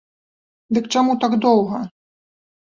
Дык 0.77 0.87
чаму 0.95 1.15
так 1.25 1.37
доўга? 1.45 1.83